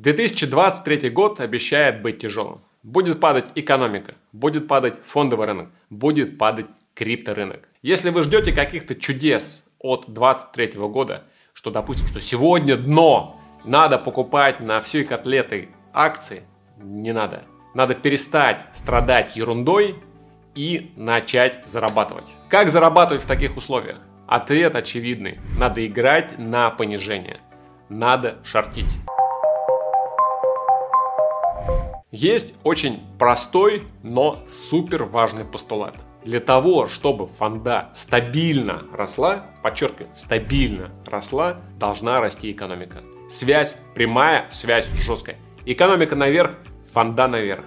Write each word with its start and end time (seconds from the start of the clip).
2023 0.00 1.10
год 1.10 1.40
обещает 1.40 2.00
быть 2.00 2.20
тяжелым. 2.20 2.62
Будет 2.82 3.20
падать 3.20 3.50
экономика, 3.54 4.14
будет 4.32 4.66
падать 4.66 4.94
фондовый 5.04 5.46
рынок, 5.46 5.68
будет 5.90 6.38
падать 6.38 6.66
крипторынок. 6.94 7.68
Если 7.82 8.08
вы 8.08 8.22
ждете 8.22 8.52
каких-то 8.52 8.94
чудес 8.94 9.70
от 9.78 10.06
2023 10.06 10.80
года, 10.88 11.24
что, 11.52 11.70
допустим, 11.70 12.06
что 12.08 12.18
сегодня 12.18 12.76
дно, 12.76 13.38
надо 13.66 13.98
покупать 13.98 14.60
на 14.60 14.80
все 14.80 15.04
котлеты 15.04 15.68
акции, 15.92 16.44
не 16.78 17.12
надо. 17.12 17.42
Надо 17.74 17.94
перестать 17.94 18.64
страдать 18.72 19.36
ерундой 19.36 19.96
и 20.54 20.92
начать 20.96 21.68
зарабатывать. 21.68 22.34
Как 22.48 22.70
зарабатывать 22.70 23.22
в 23.22 23.26
таких 23.26 23.58
условиях? 23.58 23.98
Ответ 24.26 24.76
очевидный. 24.76 25.38
Надо 25.58 25.86
играть 25.86 26.38
на 26.38 26.70
понижение. 26.70 27.40
Надо 27.90 28.38
шортить. 28.44 28.98
Есть 32.10 32.54
очень 32.64 33.00
простой, 33.20 33.84
но 34.02 34.42
супер 34.48 35.04
важный 35.04 35.44
постулат. 35.44 35.94
Для 36.24 36.40
того, 36.40 36.88
чтобы 36.88 37.28
фонда 37.28 37.90
стабильно 37.94 38.82
росла, 38.92 39.46
подчеркиваю, 39.62 40.10
стабильно 40.12 40.90
росла, 41.06 41.60
должна 41.78 42.20
расти 42.20 42.50
экономика. 42.50 43.02
Связь 43.28 43.76
прямая, 43.94 44.46
связь 44.50 44.88
жесткая. 44.88 45.36
Экономика 45.64 46.16
наверх, 46.16 46.56
фонда 46.92 47.28
наверх. 47.28 47.64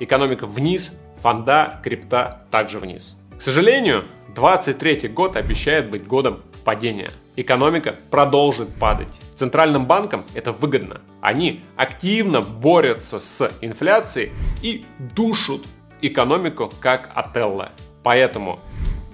Экономика 0.00 0.48
вниз, 0.48 1.00
фонда, 1.22 1.80
крипта 1.84 2.48
также 2.50 2.80
вниз. 2.80 3.16
К 3.38 3.40
сожалению, 3.40 4.04
23 4.34 5.06
год 5.08 5.36
обещает 5.36 5.88
быть 5.88 6.04
годом 6.04 6.42
падения. 6.64 7.12
Экономика 7.36 7.96
продолжит 8.10 8.68
падать. 8.78 9.20
Центральным 9.34 9.86
банкам 9.86 10.24
это 10.34 10.52
выгодно. 10.52 11.00
Они 11.20 11.64
активно 11.74 12.42
борются 12.42 13.18
с 13.18 13.50
инфляцией 13.60 14.30
и 14.62 14.84
душат 14.98 15.62
экономику 16.00 16.72
как 16.80 17.10
Отелло. 17.12 17.72
Поэтому 18.04 18.60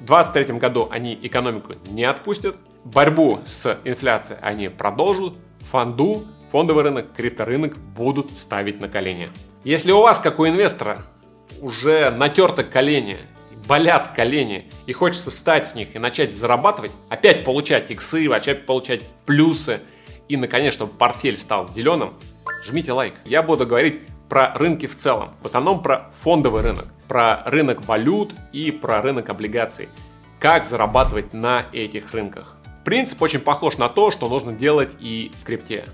в 0.00 0.04
2023 0.04 0.58
году 0.58 0.88
они 0.90 1.18
экономику 1.22 1.74
не 1.88 2.04
отпустят. 2.04 2.56
Борьбу 2.84 3.40
с 3.46 3.78
инфляцией 3.84 4.38
они 4.42 4.68
продолжат. 4.68 5.32
Фонду, 5.70 6.24
фондовый 6.52 6.84
рынок, 6.84 7.06
крипторынок 7.16 7.78
будут 7.78 8.36
ставить 8.36 8.82
на 8.82 8.88
колени. 8.88 9.30
Если 9.64 9.92
у 9.92 10.02
вас, 10.02 10.18
как 10.18 10.38
у 10.40 10.46
инвестора, 10.46 10.98
уже 11.62 12.10
натерто 12.10 12.64
колени 12.64 13.20
болят 13.70 14.08
колени 14.16 14.68
и 14.86 14.92
хочется 14.92 15.30
встать 15.30 15.64
с 15.68 15.76
них 15.76 15.94
и 15.94 16.00
начать 16.00 16.32
зарабатывать, 16.32 16.90
опять 17.08 17.44
получать 17.44 17.88
иксы, 17.92 18.26
опять 18.26 18.66
получать 18.66 19.04
плюсы 19.26 19.78
и, 20.26 20.36
наконец, 20.36 20.74
чтобы 20.74 20.92
портфель 20.92 21.36
стал 21.36 21.68
зеленым, 21.68 22.14
жмите 22.66 22.90
лайк. 22.90 23.14
Я 23.24 23.44
буду 23.44 23.68
говорить 23.68 24.00
про 24.28 24.52
рынки 24.54 24.86
в 24.86 24.96
целом, 24.96 25.36
в 25.40 25.46
основном 25.46 25.84
про 25.84 26.10
фондовый 26.20 26.62
рынок, 26.62 26.88
про 27.06 27.44
рынок 27.46 27.86
валют 27.86 28.34
и 28.50 28.72
про 28.72 29.02
рынок 29.02 29.28
облигаций. 29.28 29.88
Как 30.40 30.64
зарабатывать 30.64 31.32
на 31.32 31.66
этих 31.72 32.12
рынках. 32.12 32.56
Принцип 32.84 33.22
очень 33.22 33.38
похож 33.38 33.78
на 33.78 33.88
то, 33.88 34.10
что 34.10 34.28
нужно 34.28 34.52
делать 34.52 34.96
и 34.98 35.30
в 35.40 35.44
крипте. 35.44 35.84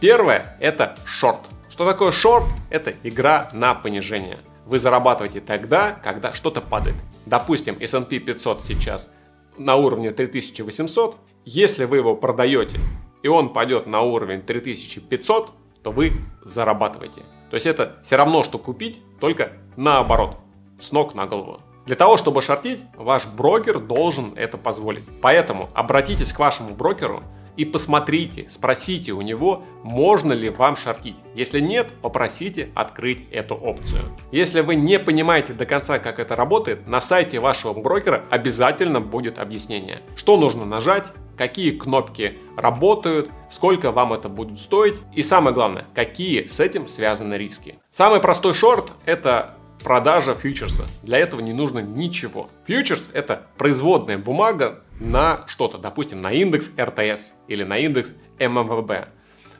Первое– 0.00 0.56
это 0.60 0.96
шорт. 1.04 1.40
Что 1.68 1.86
такое 1.86 2.12
шорт? 2.12 2.46
Это 2.70 2.94
игра 3.02 3.50
на 3.52 3.74
понижение 3.74 4.38
вы 4.70 4.78
зарабатываете 4.78 5.40
тогда, 5.40 5.90
когда 5.90 6.32
что-то 6.32 6.60
падает. 6.60 6.94
Допустим, 7.26 7.76
S&P 7.80 8.18
500 8.18 8.64
сейчас 8.64 9.10
на 9.56 9.76
уровне 9.76 10.10
3800. 10.10 11.16
Если 11.44 11.84
вы 11.84 11.98
его 11.98 12.14
продаете 12.16 12.78
и 13.22 13.28
он 13.28 13.52
пойдет 13.52 13.86
на 13.86 14.00
уровень 14.00 14.42
3500, 14.42 15.52
то 15.82 15.92
вы 15.92 16.12
зарабатываете. 16.42 17.22
То 17.50 17.54
есть 17.54 17.66
это 17.66 17.98
все 18.02 18.16
равно, 18.16 18.44
что 18.44 18.58
купить, 18.58 19.00
только 19.20 19.52
наоборот, 19.76 20.36
с 20.78 20.92
ног 20.92 21.14
на 21.14 21.26
голову. 21.26 21.60
Для 21.86 21.96
того, 21.96 22.16
чтобы 22.16 22.40
шортить, 22.42 22.80
ваш 22.96 23.26
брокер 23.26 23.80
должен 23.80 24.32
это 24.36 24.56
позволить. 24.56 25.04
Поэтому 25.20 25.68
обратитесь 25.74 26.32
к 26.32 26.38
вашему 26.38 26.74
брокеру– 26.74 27.22
и 27.60 27.66
посмотрите, 27.66 28.46
спросите 28.48 29.12
у 29.12 29.20
него, 29.20 29.64
можно 29.82 30.32
ли 30.32 30.48
вам 30.48 30.76
шортить. 30.76 31.16
Если 31.34 31.60
нет, 31.60 31.88
попросите 32.00 32.70
открыть 32.74 33.26
эту 33.30 33.54
опцию. 33.54 34.16
Если 34.32 34.62
вы 34.62 34.76
не 34.76 34.98
понимаете 34.98 35.52
до 35.52 35.66
конца, 35.66 35.98
как 35.98 36.18
это 36.18 36.36
работает, 36.36 36.88
на 36.88 37.02
сайте 37.02 37.38
вашего 37.38 37.74
брокера 37.74 38.24
обязательно 38.30 39.02
будет 39.02 39.38
объяснение, 39.38 40.00
что 40.16 40.38
нужно 40.38 40.64
нажать, 40.64 41.12
какие 41.36 41.72
кнопки 41.72 42.38
работают, 42.56 43.28
сколько 43.50 43.92
вам 43.92 44.14
это 44.14 44.30
будет 44.30 44.58
стоить 44.58 44.94
и 45.14 45.22
самое 45.22 45.54
главное, 45.54 45.84
какие 45.94 46.46
с 46.46 46.60
этим 46.60 46.88
связаны 46.88 47.34
риски. 47.34 47.78
Самый 47.90 48.20
простой 48.20 48.54
шорт 48.54 48.90
это 49.04 49.56
продажа 49.84 50.34
фьючерса. 50.34 50.86
Для 51.02 51.18
этого 51.18 51.40
не 51.40 51.52
нужно 51.52 51.80
ничего. 51.80 52.48
Фьючерс 52.66 53.10
это 53.12 53.48
производная 53.58 54.16
бумага 54.16 54.82
на 55.00 55.44
что-то, 55.48 55.78
допустим, 55.78 56.20
на 56.20 56.32
индекс 56.32 56.72
РТС 56.78 57.34
или 57.48 57.64
на 57.64 57.78
индекс 57.78 58.12
ММВБ. 58.38 59.08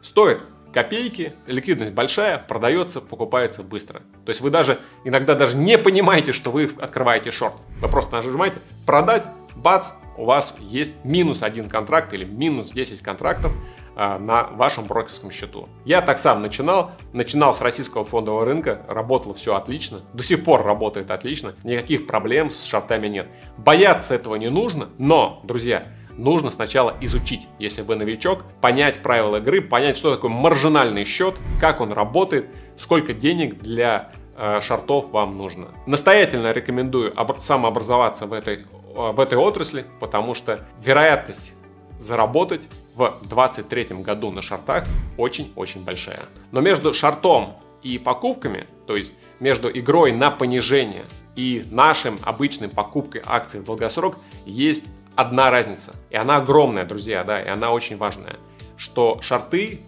Стоит 0.02 0.42
копейки, 0.72 1.34
ликвидность 1.46 1.92
большая, 1.92 2.38
продается, 2.38 3.00
покупается 3.00 3.62
быстро. 3.62 4.00
То 4.24 4.28
есть 4.30 4.40
вы 4.40 4.50
даже 4.50 4.80
иногда 5.04 5.34
даже 5.34 5.56
не 5.56 5.78
понимаете, 5.78 6.32
что 6.32 6.50
вы 6.50 6.70
открываете 6.78 7.32
шорт. 7.32 7.54
Вы 7.80 7.88
просто 7.88 8.16
нажимаете 8.16 8.60
продать, 8.86 9.26
бац, 9.56 9.90
у 10.20 10.24
вас 10.24 10.54
есть 10.60 10.92
минус 11.02 11.42
один 11.42 11.68
контракт 11.68 12.12
или 12.12 12.24
минус 12.24 12.72
10 12.72 13.00
контрактов 13.00 13.52
а, 13.96 14.18
на 14.18 14.44
вашем 14.44 14.84
брокерском 14.84 15.30
счету. 15.30 15.68
Я 15.84 16.02
так 16.02 16.18
сам 16.18 16.42
начинал, 16.42 16.92
начинал 17.12 17.54
с 17.54 17.60
российского 17.60 18.04
фондового 18.04 18.44
рынка, 18.44 18.82
работало 18.88 19.34
все 19.34 19.56
отлично, 19.56 20.00
до 20.12 20.22
сих 20.22 20.44
пор 20.44 20.62
работает 20.62 21.10
отлично, 21.10 21.54
никаких 21.64 22.06
проблем 22.06 22.50
с 22.50 22.64
шортами 22.64 23.08
нет. 23.08 23.28
Бояться 23.56 24.14
этого 24.14 24.34
не 24.36 24.50
нужно, 24.50 24.90
но, 24.98 25.40
друзья, 25.42 25.86
нужно 26.16 26.50
сначала 26.50 26.94
изучить, 27.00 27.48
если 27.58 27.80
вы 27.80 27.96
новичок, 27.96 28.44
понять 28.60 29.02
правила 29.02 29.36
игры, 29.36 29.62
понять, 29.62 29.96
что 29.96 30.14
такое 30.14 30.30
маржинальный 30.30 31.06
счет, 31.06 31.34
как 31.60 31.80
он 31.80 31.92
работает, 31.92 32.46
сколько 32.76 33.14
денег 33.14 33.58
для 33.58 34.12
э, 34.36 34.60
шортов 34.60 35.10
вам 35.10 35.38
нужно. 35.38 35.68
Настоятельно 35.86 36.52
рекомендую 36.52 37.14
самообразоваться 37.38 38.26
в 38.26 38.34
этой 38.34 38.66
в 38.94 39.20
этой 39.20 39.38
отрасли, 39.38 39.84
потому 40.00 40.34
что 40.34 40.66
вероятность 40.82 41.52
заработать 41.98 42.62
в 42.94 43.18
2023 43.22 43.96
году 43.98 44.30
на 44.30 44.42
шортах 44.42 44.84
очень-очень 45.16 45.84
большая. 45.84 46.22
Но 46.50 46.60
между 46.60 46.92
шортом 46.94 47.56
и 47.82 47.98
покупками, 47.98 48.66
то 48.86 48.96
есть 48.96 49.12
между 49.38 49.70
игрой 49.70 50.12
на 50.12 50.30
понижение 50.30 51.04
и 51.36 51.64
нашим 51.70 52.18
обычным 52.22 52.70
покупкой 52.70 53.22
акций 53.24 53.60
в 53.60 53.64
долгосрок 53.64 54.16
есть 54.44 54.86
одна 55.14 55.50
разница. 55.50 55.94
И 56.10 56.16
она 56.16 56.36
огромная, 56.36 56.84
друзья, 56.84 57.24
да, 57.24 57.40
и 57.40 57.48
она 57.48 57.72
очень 57.72 57.96
важная. 57.96 58.36
Что 58.76 59.20
шорты 59.22 59.80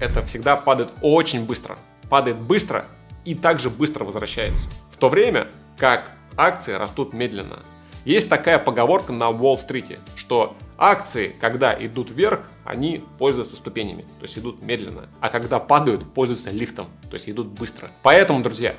это 0.00 0.24
всегда 0.24 0.56
падает 0.56 0.90
очень 1.02 1.44
быстро. 1.44 1.78
Падает 2.08 2.38
быстро 2.38 2.86
и 3.24 3.34
также 3.34 3.68
быстро 3.70 4.04
возвращается. 4.04 4.70
В 4.90 4.96
то 4.96 5.08
время 5.08 5.48
как 5.76 6.12
акции 6.36 6.72
растут 6.72 7.12
медленно. 7.12 7.60
Есть 8.04 8.28
такая 8.28 8.58
поговорка 8.58 9.12
на 9.12 9.28
Уолл-стрите, 9.28 9.98
что 10.14 10.56
акции, 10.76 11.34
когда 11.40 11.74
идут 11.74 12.10
вверх, 12.10 12.40
они 12.64 13.04
пользуются 13.18 13.56
ступенями, 13.56 14.02
то 14.02 14.22
есть 14.22 14.38
идут 14.38 14.62
медленно. 14.62 15.08
А 15.20 15.28
когда 15.28 15.58
падают, 15.58 16.12
пользуются 16.14 16.50
лифтом, 16.50 16.88
то 17.10 17.14
есть 17.14 17.28
идут 17.28 17.48
быстро. 17.48 17.90
Поэтому, 18.02 18.42
друзья, 18.42 18.74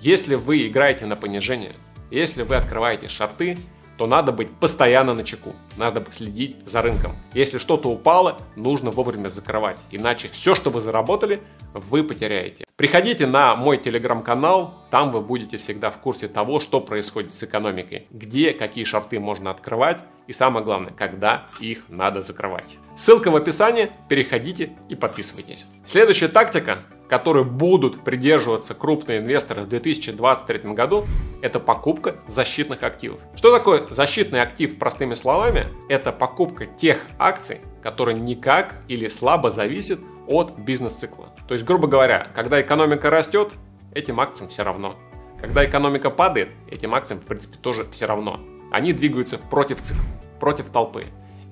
если 0.00 0.34
вы 0.36 0.66
играете 0.66 1.06
на 1.06 1.16
понижение, 1.16 1.72
если 2.10 2.42
вы 2.42 2.56
открываете 2.56 3.08
шарты, 3.08 3.58
то 3.96 4.06
надо 4.06 4.32
быть 4.32 4.50
постоянно 4.50 5.14
на 5.14 5.24
чеку, 5.24 5.54
надо 5.76 6.04
следить 6.10 6.56
за 6.64 6.82
рынком. 6.82 7.16
Если 7.34 7.58
что-то 7.58 7.90
упало, 7.90 8.38
нужно 8.56 8.90
вовремя 8.90 9.28
закрывать, 9.28 9.78
иначе 9.90 10.28
все, 10.28 10.54
что 10.54 10.70
вы 10.70 10.80
заработали, 10.80 11.42
вы 11.74 12.04
потеряете. 12.04 12.64
Приходите 12.76 13.26
на 13.26 13.54
мой 13.54 13.76
телеграм-канал, 13.76 14.74
там 14.90 15.12
вы 15.12 15.20
будете 15.20 15.56
всегда 15.56 15.90
в 15.90 15.98
курсе 15.98 16.26
того, 16.26 16.58
что 16.58 16.80
происходит 16.80 17.34
с 17.34 17.44
экономикой, 17.44 18.06
где 18.10 18.52
какие 18.52 18.84
шарты 18.84 19.20
можно 19.20 19.50
открывать 19.50 19.98
и 20.26 20.32
самое 20.32 20.64
главное, 20.64 20.92
когда 20.92 21.46
их 21.60 21.88
надо 21.88 22.22
закрывать. 22.22 22.78
Ссылка 22.96 23.30
в 23.30 23.36
описании, 23.36 23.90
переходите 24.08 24.72
и 24.88 24.94
подписывайтесь. 24.94 25.66
Следующая 25.84 26.28
тактика 26.28 26.84
которой 27.12 27.44
будут 27.44 28.04
придерживаться 28.04 28.72
крупные 28.72 29.18
инвесторы 29.18 29.64
в 29.64 29.68
2023 29.68 30.72
году, 30.72 31.04
это 31.42 31.60
покупка 31.60 32.16
защитных 32.26 32.82
активов. 32.82 33.20
Что 33.34 33.54
такое 33.54 33.86
защитный 33.90 34.40
актив, 34.40 34.78
простыми 34.78 35.12
словами? 35.12 35.66
Это 35.90 36.10
покупка 36.10 36.64
тех 36.64 37.04
акций, 37.18 37.60
которые 37.82 38.18
никак 38.18 38.76
или 38.88 39.08
слабо 39.08 39.50
зависят 39.50 40.00
от 40.26 40.56
бизнес-цикла. 40.56 41.34
То 41.46 41.52
есть, 41.52 41.66
грубо 41.66 41.86
говоря, 41.86 42.28
когда 42.34 42.62
экономика 42.62 43.10
растет, 43.10 43.50
этим 43.94 44.18
акциям 44.18 44.48
все 44.48 44.62
равно. 44.62 44.96
Когда 45.38 45.66
экономика 45.66 46.08
падает, 46.08 46.48
этим 46.70 46.94
акциям, 46.94 47.20
в 47.20 47.26
принципе, 47.26 47.58
тоже 47.58 47.86
все 47.90 48.06
равно. 48.06 48.40
Они 48.70 48.94
двигаются 48.94 49.36
против 49.36 49.82
цикла, 49.82 50.02
против 50.40 50.70
толпы. 50.70 51.04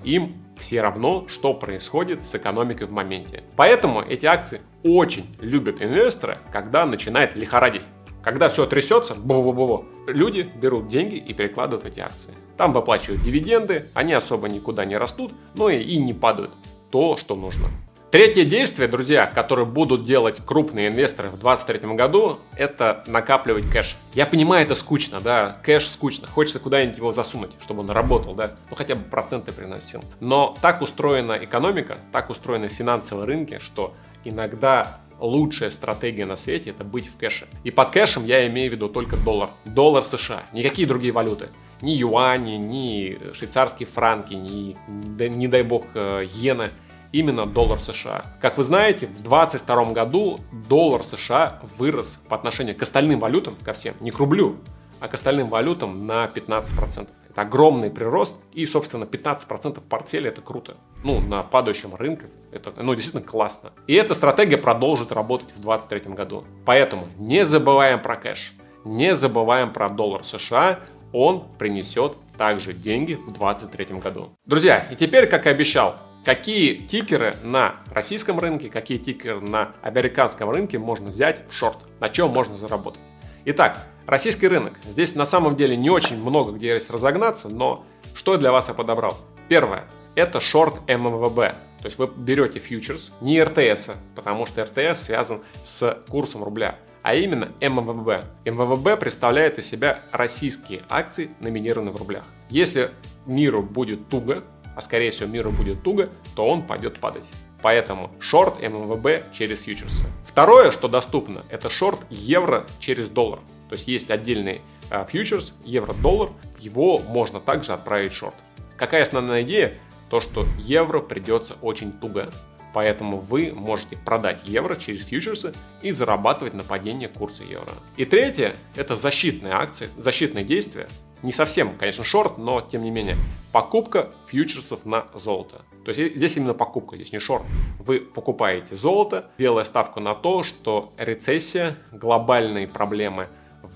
Им 0.04 0.42
все 0.56 0.80
равно, 0.80 1.28
что 1.28 1.52
происходит 1.52 2.26
с 2.26 2.34
экономикой 2.34 2.86
в 2.86 2.92
моменте. 2.92 3.44
Поэтому 3.56 4.00
эти 4.00 4.24
акции 4.24 4.62
очень 4.82 5.26
любят 5.40 5.82
инвесторы, 5.82 6.38
когда 6.52 6.86
начинает 6.86 7.34
лихорадить. 7.36 7.82
Когда 8.22 8.48
все 8.48 8.66
трясется, 8.66 9.14
бу 9.14 9.34
-бу 9.42 9.54
-бу 9.54 9.84
люди 10.06 10.48
берут 10.54 10.88
деньги 10.88 11.16
и 11.16 11.32
перекладывают 11.32 11.86
эти 11.86 12.00
акции. 12.00 12.34
Там 12.56 12.72
выплачивают 12.72 13.22
дивиденды, 13.22 13.86
они 13.94 14.12
особо 14.12 14.48
никуда 14.48 14.84
не 14.84 14.98
растут, 14.98 15.32
но 15.54 15.70
и, 15.70 15.80
и 15.80 15.98
не 15.98 16.12
падают. 16.12 16.50
То, 16.90 17.16
что 17.16 17.34
нужно. 17.34 17.68
Третье 18.10 18.44
действие, 18.44 18.88
друзья, 18.88 19.26
которое 19.26 19.64
будут 19.64 20.02
делать 20.02 20.40
крупные 20.44 20.88
инвесторы 20.88 21.28
в 21.28 21.38
2023 21.38 21.94
году, 21.94 22.40
это 22.56 23.04
накапливать 23.06 23.70
кэш. 23.70 23.96
Я 24.14 24.26
понимаю, 24.26 24.64
это 24.64 24.74
скучно, 24.74 25.20
да, 25.20 25.58
кэш 25.62 25.88
скучно. 25.88 26.26
Хочется 26.26 26.58
куда-нибудь 26.58 26.96
его 26.96 27.12
засунуть, 27.12 27.52
чтобы 27.62 27.82
он 27.82 27.90
работал, 27.90 28.34
да, 28.34 28.56
ну 28.68 28.74
хотя 28.74 28.96
бы 28.96 29.04
проценты 29.04 29.52
приносил. 29.52 30.02
Но 30.18 30.56
так 30.60 30.82
устроена 30.82 31.34
экономика, 31.34 31.98
так 32.10 32.30
устроены 32.30 32.66
финансовые 32.66 33.26
рынки, 33.26 33.60
что 33.60 33.94
иногда 34.24 35.00
лучшая 35.18 35.70
стратегия 35.70 36.26
на 36.26 36.36
свете 36.36 36.70
это 36.70 36.84
быть 36.84 37.06
в 37.06 37.16
кэше. 37.16 37.46
И 37.64 37.70
под 37.70 37.90
кэшем 37.90 38.24
я 38.24 38.46
имею 38.46 38.70
в 38.70 38.74
виду 38.74 38.88
только 38.88 39.16
доллар. 39.16 39.50
Доллар 39.64 40.04
США, 40.04 40.44
никакие 40.52 40.88
другие 40.88 41.12
валюты. 41.12 41.50
Ни 41.82 41.92
юани, 41.92 42.56
ни 42.56 43.18
швейцарские 43.32 43.86
франки, 43.86 44.34
ни, 44.34 44.76
не 44.88 45.48
дай 45.48 45.62
бог, 45.62 45.84
э, 45.94 46.24
иена 46.24 46.70
именно 47.12 47.46
доллар 47.46 47.80
США. 47.80 48.22
Как 48.40 48.56
вы 48.58 48.62
знаете, 48.62 49.06
в 49.06 49.22
2022 49.22 49.92
году 49.92 50.38
доллар 50.68 51.02
США 51.02 51.60
вырос 51.76 52.20
по 52.28 52.36
отношению 52.36 52.76
к 52.76 52.82
остальным 52.82 53.20
валютам, 53.20 53.56
ко 53.56 53.72
всем, 53.72 53.94
не 54.00 54.10
к 54.10 54.18
рублю, 54.18 54.58
а 55.00 55.08
к 55.08 55.14
остальным 55.14 55.48
валютам 55.48 56.06
на 56.06 56.26
15%. 56.26 57.08
Это 57.30 57.42
огромный 57.42 57.90
прирост, 57.90 58.40
и, 58.52 58.66
собственно, 58.66 59.04
15% 59.04 59.80
портфеля 59.88 60.30
это 60.30 60.42
круто. 60.42 60.76
Ну, 61.04 61.20
на 61.20 61.42
падающем 61.42 61.94
рынке 61.94 62.26
это 62.52 62.72
ну, 62.76 62.94
действительно 62.94 63.22
классно. 63.22 63.72
И 63.86 63.94
эта 63.94 64.14
стратегия 64.14 64.58
продолжит 64.58 65.12
работать 65.12 65.50
в 65.50 65.60
2023 65.60 66.14
году. 66.14 66.44
Поэтому 66.66 67.06
не 67.18 67.44
забываем 67.44 68.02
про 68.02 68.16
кэш, 68.16 68.54
не 68.84 69.14
забываем 69.14 69.72
про 69.72 69.88
доллар 69.88 70.24
США, 70.24 70.80
он 71.12 71.44
принесет 71.58 72.16
также 72.36 72.72
деньги 72.72 73.14
в 73.14 73.32
2023 73.32 73.98
году. 73.98 74.30
Друзья, 74.44 74.88
и 74.90 74.96
теперь, 74.96 75.26
как 75.26 75.46
и 75.46 75.50
обещал, 75.50 75.96
какие 76.24 76.74
тикеры 76.74 77.36
на 77.42 77.76
российском 77.90 78.40
рынке, 78.40 78.70
какие 78.70 78.98
тикеры 78.98 79.40
на 79.40 79.72
американском 79.82 80.50
рынке 80.50 80.78
можно 80.78 81.10
взять 81.10 81.48
в 81.48 81.52
шорт, 81.52 81.78
на 82.00 82.08
чем 82.08 82.30
можно 82.30 82.54
заработать. 82.54 83.00
Итак, 83.44 83.86
российский 84.10 84.48
рынок. 84.48 84.74
Здесь 84.84 85.14
на 85.14 85.24
самом 85.24 85.56
деле 85.56 85.76
не 85.76 85.88
очень 85.88 86.20
много 86.20 86.52
где 86.52 86.70
есть 86.70 86.90
разогнаться, 86.90 87.48
но 87.48 87.84
что 88.12 88.36
для 88.36 88.50
вас 88.50 88.68
я 88.68 88.74
подобрал? 88.74 89.16
Первое, 89.48 89.84
это 90.16 90.40
шорт 90.40 90.80
ММВБ. 90.88 91.36
То 91.36 91.84
есть 91.84 91.96
вы 91.96 92.10
берете 92.14 92.58
фьючерс, 92.58 93.12
не 93.20 93.42
РТС, 93.42 93.92
потому 94.16 94.46
что 94.46 94.64
РТС 94.64 95.04
связан 95.04 95.40
с 95.64 95.96
курсом 96.08 96.42
рубля, 96.42 96.76
а 97.02 97.14
именно 97.14 97.52
ММВБ. 97.60 98.24
МВВБ 98.44 98.98
представляет 99.00 99.58
из 99.58 99.66
себя 99.66 100.00
российские 100.10 100.82
акции, 100.88 101.30
номинированные 101.38 101.92
в 101.92 101.96
рублях. 101.96 102.24
Если 102.50 102.90
миру 103.26 103.62
будет 103.62 104.08
туго, 104.08 104.42
а 104.76 104.80
скорее 104.80 105.12
всего 105.12 105.30
миру 105.30 105.52
будет 105.52 105.82
туго, 105.82 106.10
то 106.34 106.46
он 106.46 106.62
пойдет 106.62 106.98
падать. 106.98 107.30
Поэтому 107.62 108.10
шорт 108.18 108.60
ММВБ 108.60 109.32
через 109.32 109.62
фьючерсы. 109.62 110.04
Второе, 110.26 110.72
что 110.72 110.88
доступно, 110.88 111.44
это 111.48 111.70
шорт 111.70 112.00
евро 112.10 112.66
через 112.80 113.08
доллар. 113.08 113.38
То 113.70 113.74
есть 113.74 113.86
есть 113.86 114.10
отдельный 114.10 114.62
э, 114.90 115.06
фьючерс, 115.08 115.54
евро-доллар, 115.64 116.30
его 116.58 116.98
можно 116.98 117.38
также 117.38 117.72
отправить 117.72 118.12
шорт. 118.12 118.34
Какая 118.76 119.02
основная 119.02 119.42
идея? 119.42 119.74
То, 120.10 120.20
что 120.20 120.44
евро 120.58 120.98
придется 120.98 121.54
очень 121.62 121.92
туго. 121.92 122.30
Поэтому 122.74 123.18
вы 123.18 123.52
можете 123.54 123.96
продать 123.96 124.44
евро 124.44 124.74
через 124.74 125.04
фьючерсы 125.06 125.54
и 125.82 125.92
зарабатывать 125.92 126.52
на 126.52 126.64
падении 126.64 127.06
курса 127.06 127.44
евро. 127.44 127.72
И 127.96 128.04
третье– 128.04 128.56
это 128.74 128.96
защитные 128.96 129.52
акции, 129.52 129.88
защитные 129.96 130.44
действия, 130.44 130.88
не 131.22 131.32
совсем, 131.32 131.76
конечно, 131.76 132.02
шорт, 132.02 132.38
но 132.38 132.60
тем 132.60 132.82
не 132.82 132.90
менее. 132.90 133.16
Покупка 133.52 134.10
фьючерсов 134.26 134.86
на 134.86 135.06
золото. 135.14 135.62
То 135.84 135.92
есть 135.92 136.16
здесь 136.16 136.36
именно 136.36 136.54
покупка, 136.54 136.96
здесь 136.96 137.12
не 137.12 137.18
шорт. 137.18 137.44
Вы 137.78 138.00
покупаете 138.00 138.74
золото, 138.74 139.30
делая 139.38 139.64
ставку 139.64 140.00
на 140.00 140.14
то, 140.14 140.42
что 140.44 140.92
рецессия, 140.96 141.76
глобальные 141.92 142.66
проблемы 142.68 143.28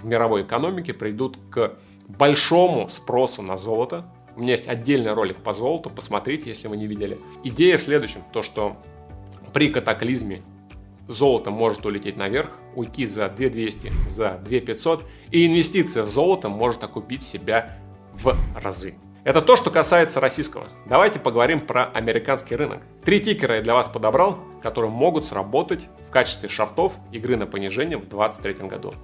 в 0.04 0.06
мировой 0.06 0.42
экономике 0.42 0.92
придут 0.92 1.38
к 1.50 1.72
большому 2.06 2.88
спросу 2.90 3.42
на 3.42 3.56
золото. 3.56 4.04
У 4.36 4.40
меня 4.40 4.52
есть 4.52 4.68
отдельный 4.68 5.14
ролик 5.14 5.38
по 5.38 5.54
золоту, 5.54 5.88
посмотрите, 5.88 6.50
если 6.50 6.68
вы 6.68 6.76
не 6.76 6.86
видели. 6.86 7.18
Идея 7.42 7.78
в 7.78 7.82
следующем, 7.82 8.20
то 8.32 8.42
что 8.42 8.76
при 9.54 9.70
катаклизме 9.70 10.42
золото 11.08 11.50
может 11.50 11.86
улететь 11.86 12.16
наверх, 12.16 12.50
уйти 12.74 13.06
за 13.06 13.28
2200, 13.28 13.92
за 14.08 14.40
2500, 14.44 15.04
и 15.30 15.46
инвестиция 15.46 16.02
в 16.02 16.10
золото 16.10 16.48
может 16.50 16.84
окупить 16.84 17.22
себя 17.22 17.78
в 18.12 18.36
разы. 18.54 18.94
Это 19.24 19.40
то, 19.40 19.56
что 19.56 19.70
касается 19.70 20.20
российского. 20.20 20.68
Давайте 20.86 21.18
поговорим 21.18 21.60
про 21.60 21.86
американский 21.86 22.56
рынок. 22.56 22.82
Три 23.04 23.20
тикера 23.20 23.56
я 23.56 23.62
для 23.62 23.72
вас 23.72 23.88
подобрал, 23.88 24.38
которые 24.64 24.90
могут 24.90 25.26
сработать 25.26 25.88
в 26.08 26.10
качестве 26.10 26.48
шортов 26.48 26.94
игры 27.12 27.36
на 27.36 27.46
понижение 27.46 27.98
в 27.98 28.08
2023 28.08 28.66
году. 28.66 28.94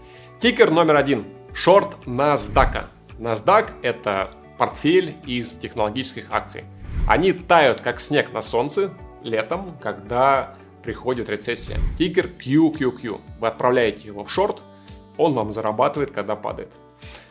Тикер 0.41 0.71
номер 0.71 0.97
один. 0.97 1.27
Шорт 1.53 1.99
NASDAQ. 2.07 2.87
NASDAQ 3.19 3.73
это 3.83 4.31
портфель 4.57 5.17
из 5.27 5.53
технологических 5.53 6.29
акций. 6.31 6.65
Они 7.07 7.35
тают 7.35 7.83
как 7.83 8.01
снег 8.01 8.33
на 8.33 8.41
солнце 8.41 8.91
летом, 9.23 9.77
когда 9.83 10.55
приходит 10.83 11.29
рецессия. 11.29 11.77
Тикер 11.99 12.29
QQQ. 12.29 13.21
Вы 13.39 13.47
отправляете 13.47 14.09
его 14.09 14.25
в 14.25 14.31
шорт, 14.31 14.62
он 15.19 15.35
вам 15.35 15.53
зарабатывает, 15.53 16.11
когда 16.11 16.37
падает. 16.37 16.73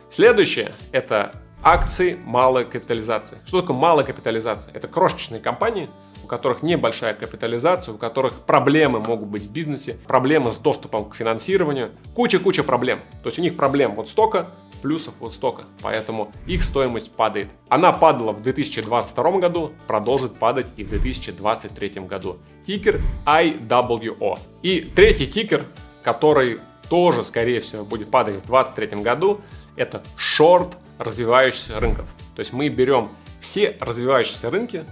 Следующее– 0.08 0.72
это 0.92 1.32
акции 1.64 2.16
малой 2.24 2.64
капитализации. 2.64 3.38
Что 3.44 3.60
такое 3.60 3.76
малая 3.76 4.04
капитализация? 4.04 4.72
Это 4.72 4.86
крошечные 4.86 5.40
компании, 5.40 5.90
которых 6.30 6.62
небольшая 6.62 7.12
капитализация, 7.12 7.92
у 7.92 7.98
которых 7.98 8.32
проблемы 8.46 9.00
могут 9.00 9.28
быть 9.28 9.46
в 9.46 9.50
бизнесе, 9.50 9.96
проблемы 10.06 10.52
с 10.52 10.58
доступом 10.58 11.10
к 11.10 11.16
финансированию, 11.16 11.90
куча-куча 12.14 12.62
проблем. 12.62 13.00
То 13.24 13.26
есть 13.26 13.40
у 13.40 13.42
них 13.42 13.56
проблем 13.56 13.96
вот 13.96 14.08
столько, 14.08 14.48
плюсов 14.80 15.12
вот 15.18 15.34
столько, 15.34 15.64
поэтому 15.82 16.30
их 16.46 16.62
стоимость 16.62 17.12
падает. 17.16 17.48
Она 17.68 17.92
падала 17.92 18.30
в 18.30 18.42
2022 18.42 19.38
году, 19.40 19.72
продолжит 19.88 20.36
падать 20.36 20.68
и 20.76 20.84
в 20.84 20.90
2023 20.90 22.02
году. 22.02 22.38
Тикер 22.64 23.00
IWO. 23.26 24.38
И 24.62 24.82
третий 24.82 25.26
тикер, 25.26 25.66
который 26.04 26.60
тоже, 26.88 27.24
скорее 27.24 27.58
всего, 27.58 27.84
будет 27.84 28.08
падать 28.08 28.36
в 28.36 28.46
2023 28.46 29.02
году, 29.02 29.40
это 29.74 30.00
шорт 30.16 30.78
развивающихся 30.98 31.80
рынков. 31.80 32.06
То 32.36 32.40
есть 32.40 32.52
мы 32.52 32.68
берем 32.68 33.08
все 33.40 33.76
развивающиеся 33.80 34.48
рынки, 34.50 34.84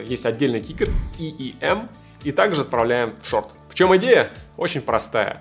есть 0.00 0.26
отдельный 0.26 0.60
тикер 0.60 0.90
EEM, 1.18 1.88
и 2.22 2.32
также 2.32 2.62
отправляем 2.62 3.14
в 3.22 3.28
шорт. 3.28 3.50
В 3.68 3.74
чем 3.74 3.94
идея? 3.96 4.30
Очень 4.56 4.80
простая. 4.80 5.40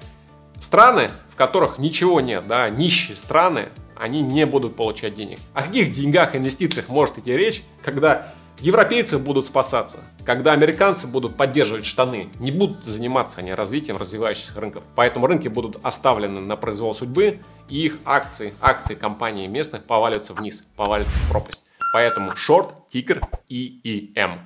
Страны, 0.59 1.09
в 1.29 1.35
которых 1.35 1.79
ничего 1.79 2.21
нет, 2.21 2.47
да, 2.47 2.69
нищие 2.69 3.15
страны, 3.15 3.69
они 3.95 4.21
не 4.21 4.45
будут 4.45 4.75
получать 4.75 5.13
денег. 5.13 5.39
О 5.53 5.63
каких 5.63 5.91
деньгах, 5.91 6.35
инвестициях 6.35 6.89
может 6.89 7.17
идти 7.17 7.35
речь, 7.35 7.63
когда 7.83 8.33
европейцы 8.59 9.17
будут 9.17 9.47
спасаться, 9.47 9.99
когда 10.25 10.53
американцы 10.53 11.07
будут 11.07 11.35
поддерживать 11.37 11.85
штаны, 11.85 12.29
не 12.39 12.51
будут 12.51 12.85
заниматься 12.85 13.39
они 13.39 13.53
развитием 13.53 13.97
развивающихся 13.97 14.59
рынков. 14.59 14.83
Поэтому 14.95 15.27
рынки 15.27 15.47
будут 15.47 15.77
оставлены 15.83 16.39
на 16.39 16.55
произвол 16.55 16.93
судьбы, 16.93 17.39
и 17.69 17.85
их 17.85 17.97
акции, 18.05 18.53
акции 18.61 18.95
компаний 18.95 19.47
местных 19.47 19.83
повалятся 19.83 20.33
вниз, 20.33 20.65
повалятся 20.75 21.17
в 21.17 21.29
пропасть. 21.29 21.63
Поэтому 21.95 22.35
шорт, 22.35 22.89
тикер 22.89 23.21
и 23.47 24.11
EM. 24.13 24.39